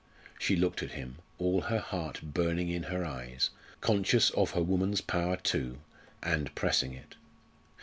[0.39, 3.51] She looked at him, all her heart burning in her eyes,
[3.81, 5.77] conscious of her woman's power too,
[6.23, 7.13] and pressing it.